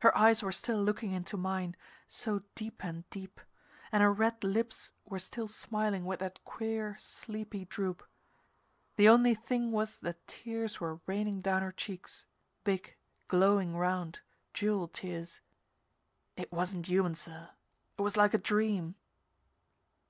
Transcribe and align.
Her 0.00 0.14
eyes 0.14 0.42
were 0.42 0.52
still 0.52 0.82
looking 0.82 1.12
into 1.12 1.38
mine, 1.38 1.76
so 2.06 2.42
deep 2.54 2.84
and 2.84 3.08
deep, 3.08 3.40
and 3.90 4.02
her 4.02 4.12
red 4.12 4.44
lips 4.44 4.92
were 5.06 5.18
still 5.18 5.48
smiling 5.48 6.04
with 6.04 6.20
that 6.20 6.44
queer, 6.44 6.94
sleepy 6.98 7.64
droop; 7.64 8.06
the 8.96 9.08
only 9.08 9.34
thing 9.34 9.72
was 9.72 10.00
that 10.00 10.26
tears 10.28 10.78
were 10.78 11.00
raining 11.06 11.40
down 11.40 11.62
her 11.62 11.72
cheeks 11.72 12.26
big, 12.64 12.96
glowing 13.28 13.74
round, 13.74 14.20
jewel 14.52 14.88
tears. 14.88 15.40
It 16.36 16.52
wasn't 16.52 16.86
human, 16.86 17.14
sir. 17.14 17.48
It 17.96 18.02
was 18.02 18.14
like 18.14 18.34
a 18.34 18.38
dream. 18.38 18.96